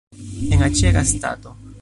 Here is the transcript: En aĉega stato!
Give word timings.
En 0.57 0.63
aĉega 0.69 1.05
stato! 1.13 1.55